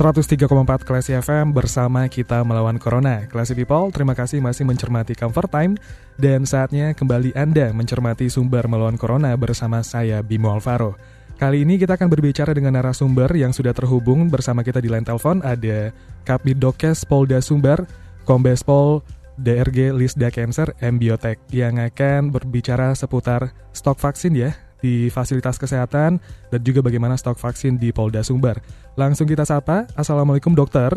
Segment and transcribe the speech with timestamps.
[0.00, 0.48] 103,4
[0.88, 3.28] Classy FM bersama kita melawan Corona.
[3.28, 5.76] Classy People, terima kasih masih mencermati Comfort Time
[6.16, 10.96] dan saatnya kembali Anda mencermati sumber melawan Corona bersama saya Bimo Alvaro.
[11.36, 15.44] Kali ini kita akan berbicara dengan narasumber yang sudah terhubung bersama kita di line telepon
[15.44, 15.92] ada
[16.24, 17.84] Kapidokes Polda Sumber,
[18.24, 19.04] Kombes Pol
[19.36, 26.18] DRG Lisda Cancer M Biotech yang akan berbicara seputar stok vaksin ya di fasilitas kesehatan
[26.50, 28.60] dan juga bagaimana stok vaksin di Polda Sumber.
[28.96, 29.86] Langsung kita sapa.
[29.94, 30.90] Assalamualaikum dokter.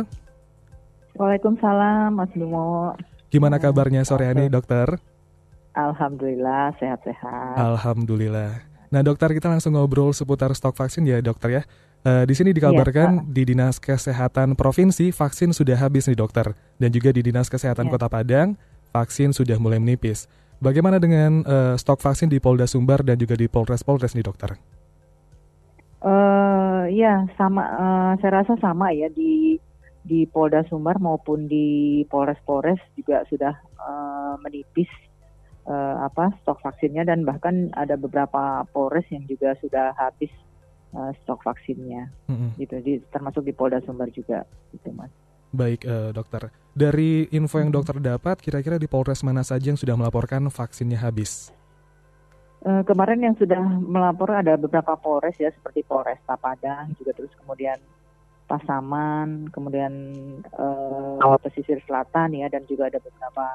[1.13, 2.97] Waalaikumsalam Mas Bimo.
[3.29, 4.97] Gimana kabarnya sore ini dokter?
[5.73, 7.57] Alhamdulillah sehat-sehat.
[7.57, 8.61] Alhamdulillah.
[8.93, 11.63] Nah dokter kita langsung ngobrol seputar stok vaksin ya dokter ya.
[12.03, 16.89] Uh, di sini dikabarkan ya, di Dinas Kesehatan Provinsi vaksin sudah habis nih dokter dan
[16.91, 17.91] juga di Dinas Kesehatan ya.
[17.95, 18.59] Kota Padang
[18.93, 20.29] vaksin sudah mulai menipis.
[20.63, 24.55] Bagaimana dengan uh, stok vaksin di Polda Sumbar dan juga di Polres-Polres nih dokter?
[25.99, 29.59] Uh, ya sama, uh, saya rasa sama ya di
[30.07, 34.87] di Polda Sumbar maupun di Polres-Polres juga sudah uh, menipis
[35.67, 40.31] uh, apa stok vaksinnya dan bahkan ada beberapa Polres yang juga sudah habis
[40.95, 42.49] uh, stok vaksinnya, mm -hmm.
[42.63, 42.75] gitu.
[42.79, 45.11] Di, termasuk di Polda Sumbar juga, gitu mas.
[45.53, 49.93] Baik uh, dokter, dari info yang dokter dapat, kira-kira di Polres mana saja yang sudah
[49.93, 51.53] melaporkan vaksinnya habis?
[52.65, 57.77] Uh, kemarin yang sudah melapor ada beberapa Polres ya, seperti Polres Padang, juga terus kemudian
[58.49, 59.93] Pasaman, kemudian
[60.57, 63.45] uh, Pesisir Selatan ya, dan juga ada beberapa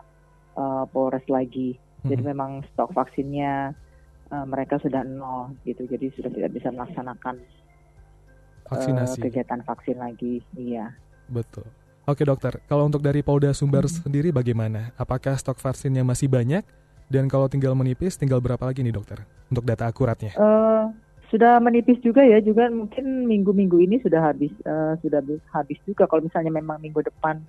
[0.54, 1.74] uh, Polres lagi.
[2.06, 2.14] Hmm.
[2.14, 3.74] Jadi memang stok vaksinnya
[4.30, 7.42] uh, mereka sudah nol gitu, jadi sudah tidak bisa melaksanakan
[8.70, 9.18] vaksinasi.
[9.18, 10.94] Uh, kegiatan vaksin lagi, iya.
[11.26, 11.66] Betul.
[12.08, 14.00] Oke dokter, kalau untuk dari Polda Sumber hmm.
[14.00, 14.96] sendiri bagaimana?
[14.96, 16.64] Apakah stok vaksinnya masih banyak?
[17.04, 19.28] Dan kalau tinggal menipis, tinggal berapa lagi nih dokter?
[19.52, 20.32] Untuk data akuratnya?
[20.40, 20.88] Uh,
[21.28, 25.20] sudah menipis juga ya, juga mungkin minggu-minggu ini sudah habis, uh, sudah
[25.52, 26.08] habis juga.
[26.08, 27.44] Kalau misalnya memang minggu depan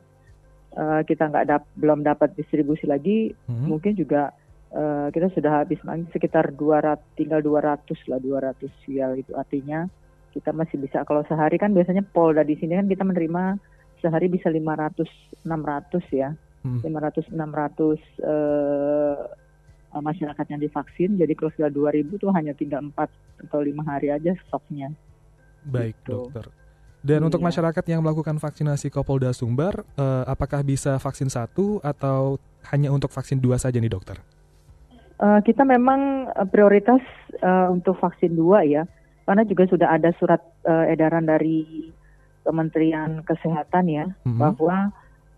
[0.75, 3.63] uh, kita nggak dap belum dapat distribusi lagi, hmm.
[3.63, 4.35] mungkin juga
[4.75, 5.79] uh, kita sudah habis
[6.11, 7.79] sekitar 200, tinggal 200
[8.11, 9.87] lah 200 vial itu artinya
[10.35, 13.57] kita masih bisa kalau sehari kan biasanya Polda di sini kan kita menerima
[14.01, 15.05] sehari bisa 500
[15.45, 16.29] 600 ya.
[16.59, 16.83] Hmm.
[16.83, 19.17] 500 600 eh,
[19.95, 21.11] masyarakat yang divaksin.
[21.17, 24.91] Jadi kalau sudah 2000 tuh hanya tinggal 4 atau 5 hari aja stoknya.
[25.65, 26.29] Baik, gitu.
[26.29, 26.51] Dokter.
[26.99, 27.27] Dan iya.
[27.31, 32.35] untuk masyarakat yang melakukan vaksinasi Kopolda Sumbar, eh, apakah bisa vaksin satu atau
[32.75, 34.19] hanya untuk vaksin dua saja nih dokter?
[35.19, 37.03] Uh, kita memang eh, prioritas
[37.43, 38.83] uh, untuk vaksin dua ya,
[39.27, 41.91] karena juga sudah ada surat uh, edaran dari
[42.49, 44.41] Kementerian Kesehatan ya mm-hmm.
[44.41, 44.89] bahwa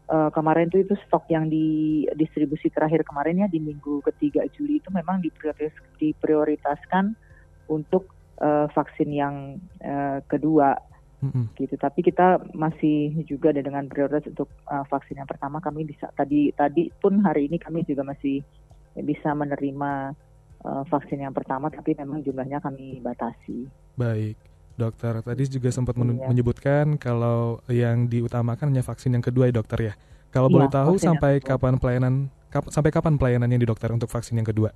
[0.07, 4.79] uh, kemarin itu itu stok yang di distribusi terakhir kemarin ya di minggu ketiga Juli
[4.79, 7.19] itu memang diprioritas, diprioritaskan
[7.67, 8.07] untuk
[8.39, 10.79] uh, vaksin yang uh, kedua
[11.19, 11.51] mm-hmm.
[11.59, 11.75] gitu.
[11.75, 16.55] Tapi kita masih juga ada dengan prioritas untuk uh, vaksin yang pertama kami bisa tadi
[16.55, 18.39] tadi pun hari ini kami juga masih
[19.03, 20.16] bisa menerima
[20.63, 23.67] uh, vaksin yang pertama tapi memang jumlahnya kami batasi.
[23.99, 24.50] Baik.
[24.79, 26.25] Dokter tadi juga sempat iya.
[26.25, 29.93] menyebutkan kalau yang diutamakan hanya vaksin yang kedua ya dokter ya.
[30.31, 34.39] Kalau iya, boleh tahu sampai kapan pelayanan kap, sampai kapan pelayanannya di dokter untuk vaksin
[34.39, 34.71] yang kedua?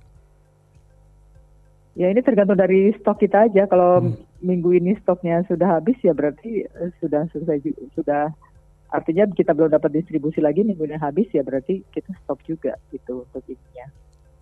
[1.96, 3.64] Ya ini tergantung dari stok kita aja.
[3.64, 4.44] Kalau hmm.
[4.44, 8.28] minggu ini stoknya sudah habis ya berarti eh, sudah selesai sudah
[8.92, 13.26] artinya kita belum dapat distribusi lagi minggu ini habis ya berarti kita stop juga gitu
[13.26, 13.86] untuk ininya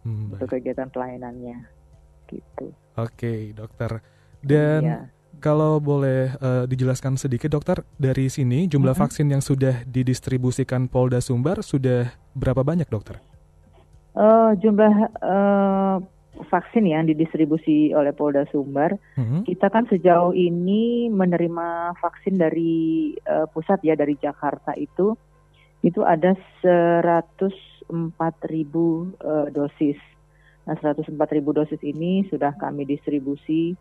[0.04, 1.62] hmm, untuk kegiatan pelayanannya
[2.28, 2.75] gitu.
[2.98, 4.03] Oke okay, dokter.
[4.44, 4.99] Dan iya.
[5.44, 9.05] Kalau boleh uh, dijelaskan sedikit dokter, dari sini jumlah mm -hmm.
[9.05, 13.20] vaksin yang sudah didistribusikan Polda Sumbar sudah berapa banyak dokter?
[14.17, 16.00] Uh, jumlah uh,
[16.49, 19.41] vaksin yang didistribusi oleh Polda Sumbar, mm -hmm.
[19.44, 25.12] kita kan sejauh ini menerima vaksin dari uh, pusat ya dari Jakarta itu,
[25.85, 26.32] itu ada
[26.64, 27.93] 104
[28.49, 30.00] ribu uh, dosis.
[30.64, 33.76] Nah 104 ribu dosis ini sudah kami distribusi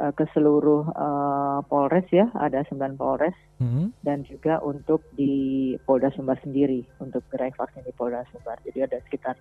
[0.00, 4.00] uh, ke seluruh uh, Polres ya, ada sembilan Polres hmm.
[4.00, 8.56] dan juga untuk di Polda Sumbar sendiri untuk gerai vaksin di Polda Sumbar.
[8.64, 9.36] Jadi ada sekitar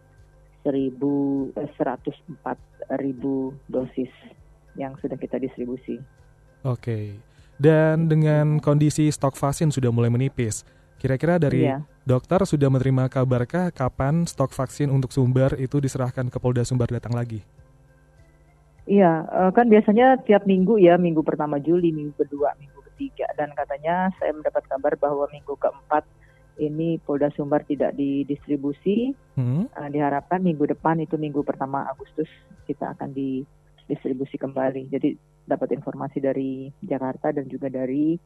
[0.68, 4.12] 1.104 eh, dosis
[4.76, 5.96] yang sudah kita distribusi.
[6.68, 7.16] Oke.
[7.60, 10.64] Dan dengan kondisi stok vaksin sudah mulai menipis,
[10.96, 11.84] kira-kira dari iya.
[12.08, 17.16] dokter sudah menerima kabarkah kapan stok vaksin untuk Sumber itu diserahkan ke Polda Sumber datang
[17.16, 17.44] lagi?
[18.90, 23.54] Iya, eh, kan biasanya tiap minggu ya, minggu pertama Juli, minggu kedua, minggu ketiga, dan
[23.54, 26.10] katanya saya mendapat kabar bahwa minggu keempat
[26.58, 29.14] ini Polda Sumbar tidak didistribusi.
[29.38, 29.70] Hmm.
[29.72, 32.28] Uh, diharapkan minggu depan itu minggu pertama Agustus
[32.66, 34.90] kita akan didistribusi kembali.
[34.90, 35.16] Jadi
[35.46, 38.18] dapat informasi dari Jakarta dan juga dari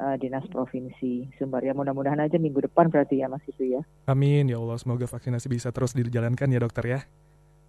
[0.00, 1.62] uh, dinas provinsi Sumbar.
[1.62, 3.84] Ya mudah-mudahan aja minggu depan berarti ya Mas itu ya.
[4.10, 7.00] Amin ya Allah semoga vaksinasi bisa terus dijalankan ya dokter ya.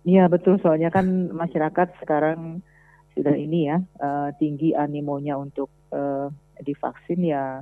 [0.07, 2.63] Iya betul soalnya kan masyarakat sekarang
[3.11, 6.31] sudah ini ya uh, tinggi animonya untuk uh,
[6.63, 7.59] divaksin ya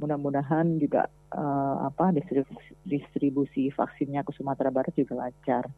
[0.00, 5.68] mudah-mudahan juga uh, apa distribusi, distribusi vaksinnya ke Sumatera Barat juga lancar.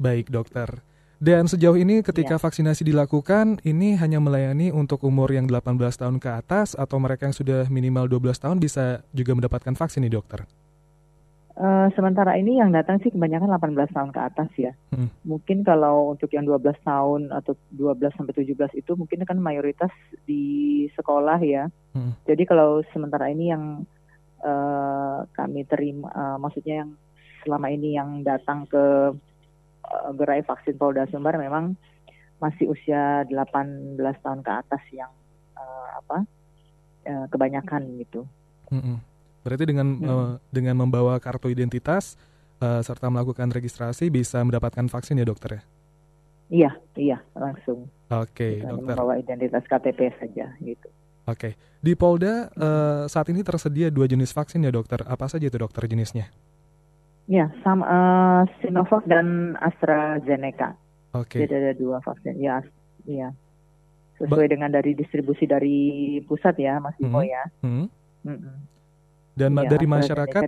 [0.00, 0.80] Baik dokter.
[1.20, 2.40] Dan sejauh ini ketika ya.
[2.40, 7.36] vaksinasi dilakukan, ini hanya melayani untuk umur yang 18 tahun ke atas atau mereka yang
[7.36, 10.48] sudah minimal 12 tahun bisa juga mendapatkan vaksin nih dokter?
[11.60, 14.72] Uh, sementara ini yang datang sih kebanyakan 18 tahun ke atas ya.
[14.96, 15.12] Hmm.
[15.28, 19.92] Mungkin kalau untuk yang 12 tahun atau 12 sampai 17 itu mungkin kan mayoritas
[20.24, 21.68] di sekolah ya.
[21.92, 22.16] Hmm.
[22.24, 23.84] Jadi kalau sementara ini yang
[24.40, 26.96] uh, kami terima, uh, maksudnya yang
[27.44, 29.12] selama ini yang datang ke
[29.84, 31.76] uh, gerai vaksin Polda Sumbar memang
[32.40, 35.12] masih usia 18 tahun ke atas yang
[35.60, 36.24] uh, apa
[37.04, 38.24] uh, kebanyakan gitu.
[38.72, 39.04] Hmm.
[39.40, 40.08] Berarti dengan hmm.
[40.08, 42.20] uh, dengan membawa kartu identitas
[42.60, 45.62] uh, serta melakukan registrasi bisa mendapatkan vaksin ya dokter ya?
[46.50, 47.86] Iya, iya langsung.
[48.10, 48.94] Oke, okay, dokter.
[48.98, 50.88] Membawa identitas KTP saja gitu.
[51.30, 51.52] Oke, okay.
[51.78, 54.98] di Polda uh, saat ini tersedia dua jenis vaksin ya dokter.
[55.06, 56.26] Apa saja itu dokter jenisnya?
[57.30, 60.74] Ya, sama uh, Sinovac dan AstraZeneca.
[61.14, 61.38] Oke.
[61.38, 61.46] Okay.
[61.46, 62.34] Jadi ada dua vaksin.
[62.42, 62.58] Ya,
[63.06, 63.30] iya.
[64.18, 67.30] Sesuai ba dengan dari distribusi dari pusat ya, Mas Imo hmm.
[67.30, 67.44] ya.
[67.62, 67.86] Hmm.
[68.26, 68.56] Mm -mm.
[69.40, 70.44] Dan ya, dari masyarakat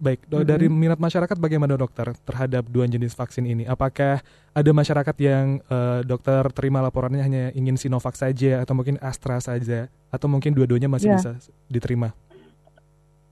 [0.00, 0.48] Baik, mm -hmm.
[0.48, 3.68] dari minat masyarakat bagaimana dokter terhadap dua jenis vaksin ini?
[3.68, 4.24] Apakah
[4.56, 9.92] ada masyarakat yang uh, dokter terima laporannya hanya ingin Sinovac saja atau mungkin Astra saja
[10.08, 11.20] atau mungkin dua-duanya masih ya.
[11.20, 11.36] bisa
[11.68, 12.16] diterima?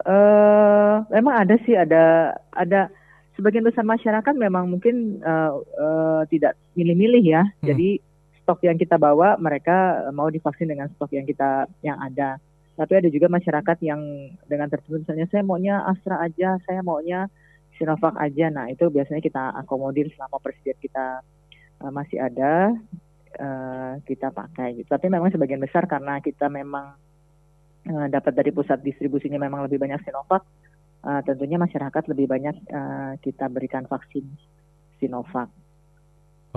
[0.04, 2.92] Uh, memang ada sih ada ada
[3.40, 7.42] sebagian besar masyarakat memang mungkin uh, uh, tidak milih-milih ya.
[7.48, 7.64] Hmm.
[7.64, 8.04] Jadi
[8.44, 12.36] stok yang kita bawa mereka mau divaksin dengan stok yang kita yang ada.
[12.78, 17.26] Tapi ada juga masyarakat yang dengan tertentu misalnya saya maunya Astra aja, saya maunya
[17.74, 18.54] Sinovac aja.
[18.54, 21.26] Nah itu biasanya kita akomodir selama presiden kita
[21.82, 22.70] uh, masih ada,
[23.42, 24.78] uh, kita pakai.
[24.78, 24.86] Gitu.
[24.86, 26.94] Tapi memang sebagian besar karena kita memang
[27.90, 30.46] uh, dapat dari pusat distribusinya memang lebih banyak Sinovac,
[31.02, 34.22] uh, tentunya masyarakat lebih banyak uh, kita berikan vaksin
[35.02, 35.50] Sinovac.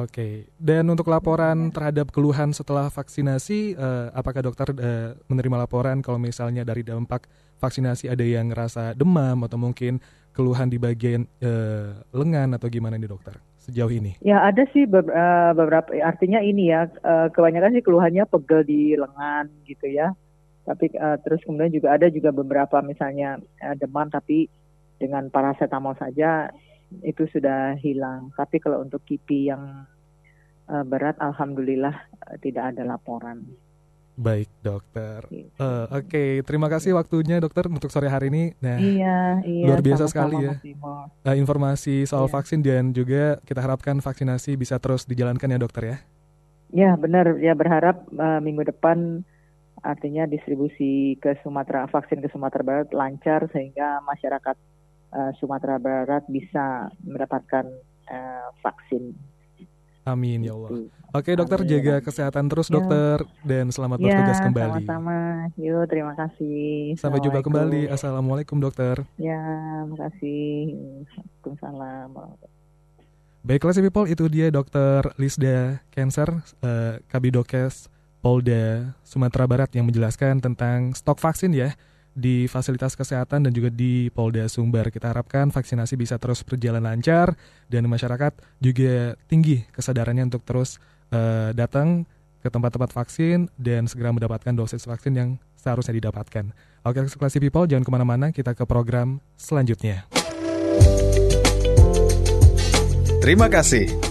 [0.02, 6.18] Oke, dan untuk laporan terhadap keluhan setelah vaksinasi, uh, apakah dokter uh, menerima laporan kalau
[6.18, 7.30] misalnya dari dampak
[7.62, 10.02] vaksinasi ada yang ngerasa demam atau mungkin
[10.34, 14.18] keluhan di bagian uh, lengan atau gimana nih dokter sejauh ini?
[14.26, 19.86] Ya ada sih beberapa, artinya ini ya uh, kebanyakan sih keluhannya pegel di lengan gitu
[19.86, 20.18] ya.
[20.66, 20.94] Tapi
[21.26, 23.42] terus kemudian juga ada juga beberapa misalnya
[23.82, 24.46] demam tapi
[25.02, 26.54] dengan paracetamol saja
[27.02, 28.30] itu sudah hilang.
[28.38, 29.90] Tapi kalau untuk kipi yang
[30.72, 31.94] uh, berat, alhamdulillah
[32.32, 33.44] uh, tidak ada laporan.
[34.16, 35.24] Baik dokter.
[35.60, 36.30] Uh, Oke, okay.
[36.44, 38.44] terima kasih waktunya dokter untuk sore hari ini.
[38.60, 40.54] Nah, iya, iya, luar biasa sama -sama sekali ya
[41.26, 42.34] uh, informasi soal iya.
[42.34, 45.98] vaksin dan juga kita harapkan vaksinasi bisa terus dijalankan ya dokter ya.
[46.72, 49.28] Ya benar, ya berharap uh, minggu depan
[49.82, 54.56] artinya distribusi ke Sumatera vaksin ke Sumatera Barat lancar sehingga masyarakat
[55.12, 57.66] uh, Sumatera Barat bisa mendapatkan
[58.08, 59.18] uh, vaksin.
[60.02, 60.90] Amin ya Allah.
[61.12, 61.70] Oke dokter Amin.
[61.70, 62.80] jaga kesehatan terus ya.
[62.80, 64.82] dokter dan selamat ya, bertugas kembali.
[64.82, 65.20] Sama-sama.
[65.60, 66.96] Yuk terima kasih.
[66.98, 67.92] Sampai jumpa kembali.
[67.92, 69.04] Assalamualaikum dokter.
[69.20, 69.42] Ya
[69.86, 70.48] terima kasih.
[71.44, 72.10] Waalaikumsalam.
[73.42, 76.30] Baiklah si people itu dia dokter Lisda Cancer
[76.62, 77.90] uh, Kabidokes
[78.22, 81.74] Polda Sumatera Barat yang menjelaskan tentang stok vaksin ya
[82.12, 84.92] di fasilitas kesehatan dan juga di Polda Sumbar.
[84.92, 87.36] Kita harapkan vaksinasi bisa terus berjalan lancar
[87.72, 90.78] dan masyarakat juga tinggi kesadarannya untuk terus
[91.16, 92.04] uh, datang
[92.42, 96.50] ke tempat-tempat vaksin dan segera mendapatkan dosis vaksin yang seharusnya didapatkan.
[96.82, 100.10] Oke, Classy People, jangan ke mana-mana, kita ke program selanjutnya.
[103.22, 104.11] Terima kasih.